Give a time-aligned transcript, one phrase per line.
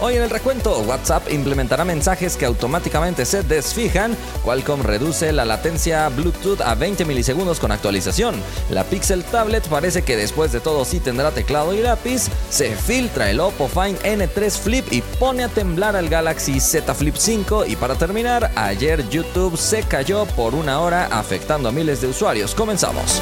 [0.00, 4.16] Hoy en el recuento, WhatsApp implementará mensajes que automáticamente se desfijan.
[4.44, 8.36] Qualcomm reduce la latencia Bluetooth a 20 milisegundos con actualización.
[8.70, 12.28] La Pixel Tablet parece que después de todo sí tendrá teclado y lápiz.
[12.48, 17.16] Se filtra el Oppo Find N3 Flip y pone a temblar al Galaxy Z Flip
[17.16, 17.66] 5.
[17.66, 22.54] Y para terminar, ayer YouTube se cayó por una hora afectando a miles de usuarios.
[22.54, 23.20] Comenzamos.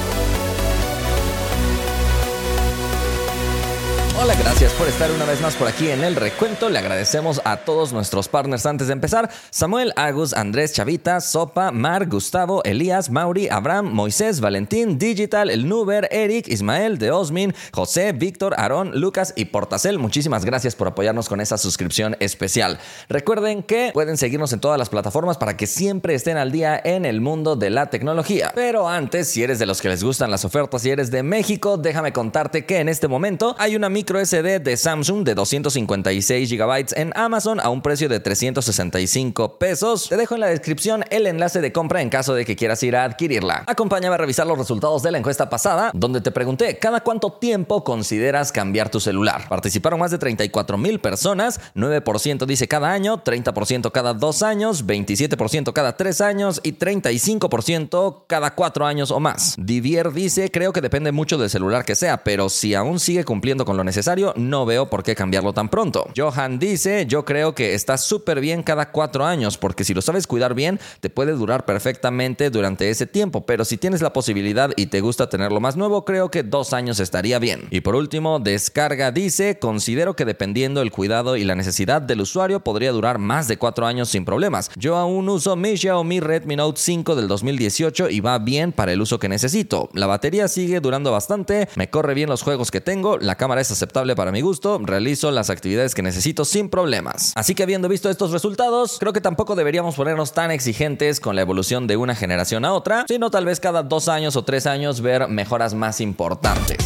[4.26, 6.68] Gracias por estar una vez más por aquí en el recuento.
[6.68, 9.30] Le agradecemos a todos nuestros partners antes de empezar.
[9.50, 16.08] Samuel, Agus, Andrés, Chavita, Sopa, Mar, Gustavo, Elías, Mauri, Abraham, Moisés, Valentín, Digital, El Nuber,
[16.10, 20.00] Eric, Ismael, De Osmin, José, Víctor, Aarón, Lucas y Portacel.
[20.00, 22.78] Muchísimas gracias por apoyarnos con esa suscripción especial.
[23.08, 27.04] Recuerden que pueden seguirnos en todas las plataformas para que siempre estén al día en
[27.04, 28.50] el mundo de la tecnología.
[28.56, 31.76] Pero antes, si eres de los que les gustan las ofertas y eres de México,
[31.76, 36.86] déjame contarte que en este momento hay una micro SD de Samsung de 256 GB
[36.96, 40.08] en Amazon a un precio de 365 pesos.
[40.08, 42.96] Te dejo en la descripción el enlace de compra en caso de que quieras ir
[42.96, 43.64] a adquirirla.
[43.66, 47.84] Acompáñame a revisar los resultados de la encuesta pasada, donde te pregunté cada cuánto tiempo
[47.84, 49.48] consideras cambiar tu celular.
[49.48, 55.72] Participaron más de 34 mil personas, 9% dice cada año, 30% cada dos años, 27%
[55.72, 59.56] cada tres años y 35% cada cuatro años o más.
[59.58, 63.64] Divier dice, creo que depende mucho del celular que sea, pero si aún sigue cumpliendo
[63.64, 63.95] con lo necesario,
[64.36, 66.06] no veo por qué cambiarlo tan pronto.
[66.16, 70.26] Johan dice, yo creo que está súper bien cada cuatro años, porque si lo sabes
[70.26, 74.86] cuidar bien, te puede durar perfectamente durante ese tiempo, pero si tienes la posibilidad y
[74.86, 77.68] te gusta tenerlo más nuevo, creo que dos años estaría bien.
[77.70, 82.60] Y por último, descarga dice, considero que dependiendo el cuidado y la necesidad del usuario,
[82.60, 84.70] podría durar más de cuatro años sin problemas.
[84.76, 89.00] Yo aún uso mi Xiaomi Redmi Note 5 del 2018 y va bien para el
[89.00, 89.88] uso que necesito.
[89.94, 93.70] La batería sigue durando bastante, me corre bien los juegos que tengo, la cámara es
[93.70, 97.32] aceptable para mi gusto, realizo las actividades que necesito sin problemas.
[97.34, 101.42] Así que habiendo visto estos resultados, creo que tampoco deberíamos ponernos tan exigentes con la
[101.42, 105.00] evolución de una generación a otra, sino tal vez cada dos años o tres años
[105.00, 106.78] ver mejoras más importantes.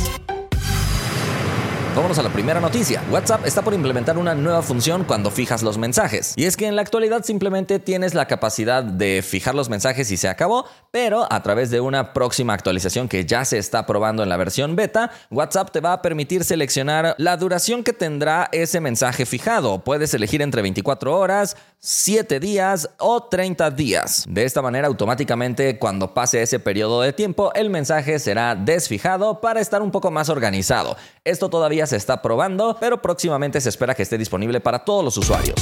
[1.94, 3.02] Vámonos a la primera noticia.
[3.10, 6.34] WhatsApp está por implementar una nueva función cuando fijas los mensajes.
[6.36, 10.16] Y es que en la actualidad simplemente tienes la capacidad de fijar los mensajes y
[10.16, 14.28] se acabó, pero a través de una próxima actualización que ya se está probando en
[14.28, 19.26] la versión beta, WhatsApp te va a permitir seleccionar la duración que tendrá ese mensaje
[19.26, 19.82] fijado.
[19.82, 24.26] Puedes elegir entre 24 horas, 7 días o 30 días.
[24.28, 29.60] De esta manera, automáticamente cuando pase ese periodo de tiempo, el mensaje será desfijado para
[29.60, 30.98] estar un poco más organizado.
[31.24, 35.16] Esto todavía se está probando, pero próximamente se espera que esté disponible para todos los
[35.16, 35.56] usuarios.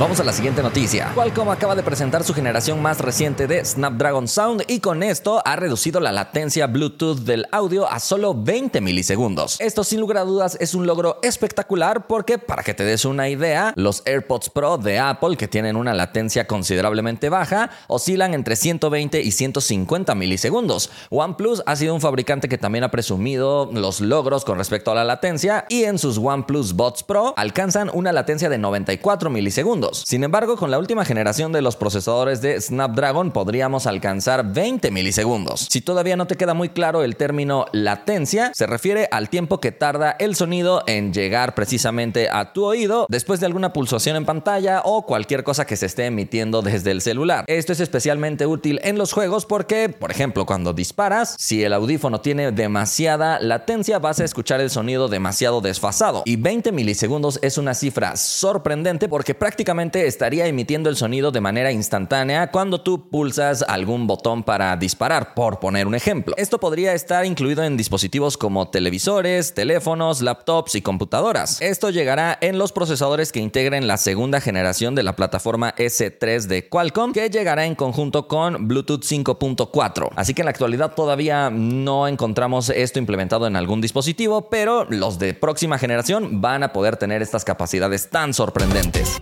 [0.00, 1.12] Vamos a la siguiente noticia.
[1.14, 5.56] Qualcomm acaba de presentar su generación más reciente de Snapdragon Sound y con esto ha
[5.56, 9.60] reducido la latencia Bluetooth del audio a solo 20 milisegundos.
[9.60, 13.28] Esto sin lugar a dudas es un logro espectacular porque para que te des una
[13.28, 19.20] idea, los AirPods Pro de Apple que tienen una latencia considerablemente baja oscilan entre 120
[19.20, 20.88] y 150 milisegundos.
[21.10, 25.04] OnePlus ha sido un fabricante que también ha presumido los logros con respecto a la
[25.04, 29.89] latencia y en sus OnePlus Bots Pro alcanzan una latencia de 94 milisegundos.
[29.98, 35.66] Sin embargo, con la última generación de los procesadores de Snapdragon podríamos alcanzar 20 milisegundos.
[35.70, 39.72] Si todavía no te queda muy claro el término latencia, se refiere al tiempo que
[39.72, 44.82] tarda el sonido en llegar precisamente a tu oído después de alguna pulsación en pantalla
[44.84, 47.44] o cualquier cosa que se esté emitiendo desde el celular.
[47.46, 52.20] Esto es especialmente útil en los juegos porque, por ejemplo, cuando disparas, si el audífono
[52.20, 56.22] tiene demasiada latencia, vas a escuchar el sonido demasiado desfasado.
[56.24, 61.72] Y 20 milisegundos es una cifra sorprendente porque prácticamente estaría emitiendo el sonido de manera
[61.72, 66.34] instantánea cuando tú pulsas algún botón para disparar, por poner un ejemplo.
[66.36, 71.60] Esto podría estar incluido en dispositivos como televisores, teléfonos, laptops y computadoras.
[71.62, 76.68] Esto llegará en los procesadores que integren la segunda generación de la plataforma S3 de
[76.68, 80.10] Qualcomm, que llegará en conjunto con Bluetooth 5.4.
[80.16, 85.18] Así que en la actualidad todavía no encontramos esto implementado en algún dispositivo, pero los
[85.18, 89.20] de próxima generación van a poder tener estas capacidades tan sorprendentes.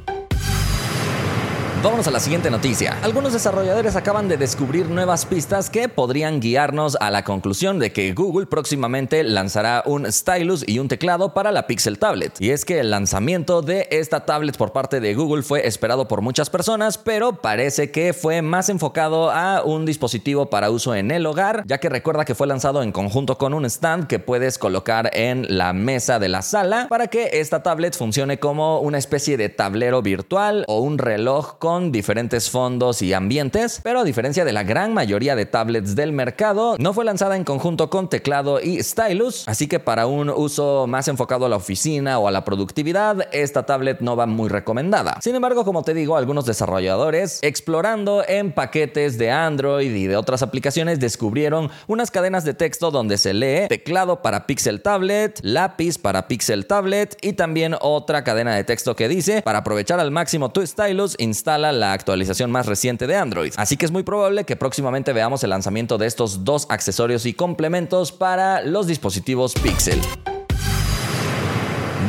[1.80, 2.98] Vámonos a la siguiente noticia.
[3.04, 8.12] Algunos desarrolladores acaban de descubrir nuevas pistas que podrían guiarnos a la conclusión de que
[8.14, 12.32] Google próximamente lanzará un stylus y un teclado para la Pixel Tablet.
[12.40, 16.20] Y es que el lanzamiento de esta tablet por parte de Google fue esperado por
[16.20, 21.26] muchas personas, pero parece que fue más enfocado a un dispositivo para uso en el
[21.26, 25.12] hogar, ya que recuerda que fue lanzado en conjunto con un stand que puedes colocar
[25.12, 29.48] en la mesa de la sala para que esta tablet funcione como una especie de
[29.48, 34.62] tablero virtual o un reloj con diferentes fondos y ambientes, pero a diferencia de la
[34.62, 39.46] gran mayoría de tablets del mercado, no fue lanzada en conjunto con teclado y stylus,
[39.46, 43.66] así que para un uso más enfocado a la oficina o a la productividad, esta
[43.66, 45.18] tablet no va muy recomendada.
[45.20, 50.42] Sin embargo, como te digo, algunos desarrolladores explorando en paquetes de Android y de otras
[50.42, 56.28] aplicaciones descubrieron unas cadenas de texto donde se lee teclado para Pixel Tablet, lápiz para
[56.28, 60.66] Pixel Tablet y también otra cadena de texto que dice, para aprovechar al máximo tu
[60.66, 63.52] stylus, instala la actualización más reciente de Android.
[63.56, 67.34] Así que es muy probable que próximamente veamos el lanzamiento de estos dos accesorios y
[67.34, 70.00] complementos para los dispositivos Pixel.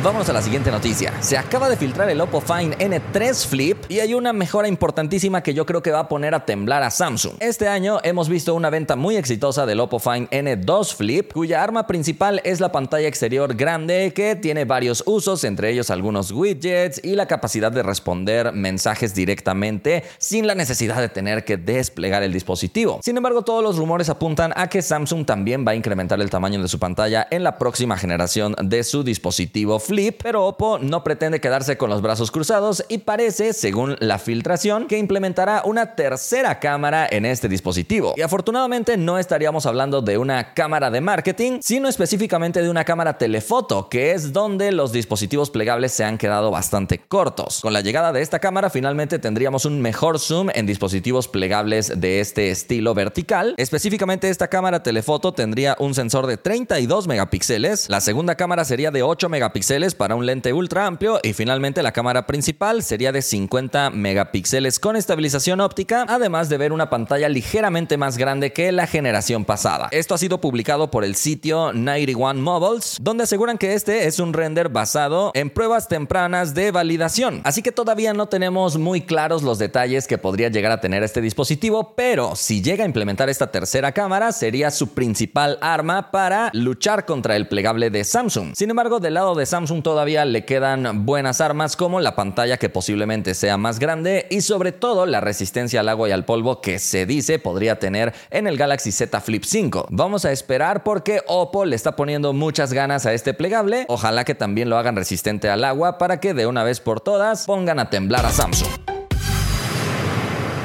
[0.02, 1.12] Vamos a la siguiente noticia.
[1.20, 5.52] Se acaba de filtrar el Oppo Find N3 Flip y hay una mejora importantísima que
[5.52, 7.34] yo creo que va a poner a temblar a Samsung.
[7.38, 11.86] Este año hemos visto una venta muy exitosa del Oppo Find N2 Flip, cuya arma
[11.86, 17.14] principal es la pantalla exterior grande que tiene varios usos, entre ellos algunos widgets y
[17.14, 23.00] la capacidad de responder mensajes directamente sin la necesidad de tener que desplegar el dispositivo.
[23.02, 26.62] Sin embargo, todos los rumores apuntan a que Samsung también va a incrementar el tamaño
[26.62, 31.40] de su pantalla en la próxima generación de su dispositivo Flip, pero Oppo no pretende
[31.40, 37.08] quedarse con los brazos cruzados y parece, según la filtración, que implementará una tercera cámara
[37.10, 38.14] en este dispositivo.
[38.16, 43.18] Y afortunadamente no estaríamos hablando de una cámara de marketing, sino específicamente de una cámara
[43.18, 47.58] telefoto, que es donde los dispositivos plegables se han quedado bastante cortos.
[47.60, 52.20] Con la llegada de esta cámara finalmente tendríamos un mejor zoom en dispositivos plegables de
[52.20, 53.56] este estilo vertical.
[53.56, 59.02] Específicamente esta cámara telefoto tendría un sensor de 32 megapíxeles, la segunda cámara sería de
[59.02, 63.88] 8 megapíxeles para un lente ultra amplio y finalmente la cámara principal sería de 50
[63.88, 69.46] megapíxeles con estabilización óptica, además de ver una pantalla ligeramente más grande que la generación
[69.46, 69.88] pasada.
[69.90, 74.34] Esto ha sido publicado por el sitio 91 Mobiles, donde aseguran que este es un
[74.34, 77.40] render basado en pruebas tempranas de validación.
[77.44, 81.22] Así que todavía no tenemos muy claros los detalles que podría llegar a tener este
[81.22, 87.06] dispositivo, pero si llega a implementar esta tercera cámara sería su principal arma para luchar
[87.06, 88.52] contra el plegable de Samsung.
[88.54, 92.68] Sin embargo, del lado de Samsung todavía le quedan buenas armas como la pantalla que
[92.68, 96.80] posiblemente sea más grande y sobre todo la resistencia al agua y al polvo que
[96.80, 99.86] se dice podría tener en el Galaxy Z Flip 5.
[99.90, 103.84] Vamos a esperar porque Oppo le está poniendo muchas ganas a este plegable.
[103.88, 107.46] Ojalá que también lo hagan resistente al agua para que de una vez por todas
[107.46, 108.89] pongan a temblar a Samsung.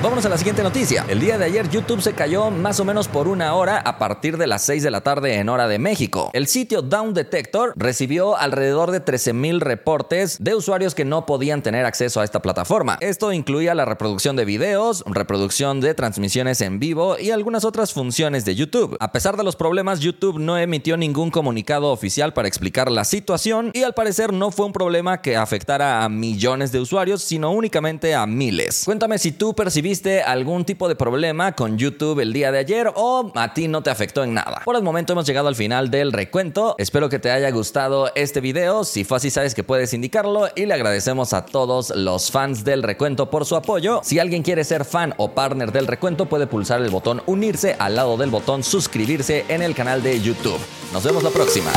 [0.04, 1.04] Vámonos a la siguiente noticia.
[1.08, 4.38] El día de ayer YouTube se cayó más o menos por una hora a partir
[4.38, 6.30] de las 6 de la tarde en hora de México.
[6.34, 11.86] El sitio Down Detector recibió alrededor de 13.000 reportes de usuarios que no podían tener
[11.86, 12.98] acceso a esta plataforma.
[13.00, 18.46] Esto incluía la reproducción de videos, reproducción de transmisiones en vivo y algunas otras funciones
[18.46, 18.98] de YouTube.
[19.00, 23.72] A pesar de los problemas, YouTube no emitió ningún comunicado oficial para explicar la situación
[23.74, 28.14] y al parecer no fue un problema que afectara a millones de usuarios, sino únicamente
[28.14, 28.84] a miles.
[28.86, 29.95] Cuéntame si tú percibiste
[30.26, 33.90] algún tipo de problema con YouTube el día de ayer o a ti no te
[33.90, 34.62] afectó en nada.
[34.66, 36.76] Por el momento hemos llegado al final del recuento.
[36.78, 38.84] Espero que te haya gustado este video.
[38.84, 42.84] Si fue así, sabes que puedes indicarlo y le agradecemos a todos los fans del
[42.84, 44.02] recuento por su apoyo.
[44.04, 47.96] Si alguien quiere ser fan o partner del recuento, puede pulsar el botón unirse al
[47.96, 50.60] lado del botón suscribirse en el canal de YouTube.
[50.92, 51.72] Nos vemos la próxima.